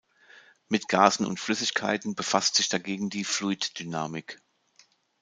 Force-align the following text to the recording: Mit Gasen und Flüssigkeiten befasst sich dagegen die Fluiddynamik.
Mit 0.67 0.87
Gasen 0.87 1.27
und 1.27 1.39
Flüssigkeiten 1.39 2.15
befasst 2.15 2.55
sich 2.55 2.69
dagegen 2.69 3.11
die 3.11 3.23
Fluiddynamik. 3.23 4.41